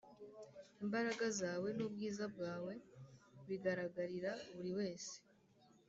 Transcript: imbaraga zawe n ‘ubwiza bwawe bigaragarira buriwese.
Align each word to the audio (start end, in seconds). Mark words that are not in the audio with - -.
imbaraga 0.83 1.25
zawe 1.39 1.69
n 1.77 1.79
‘ubwiza 1.87 2.23
bwawe 2.33 2.73
bigaragarira 3.47 4.31
buriwese. 4.53 5.15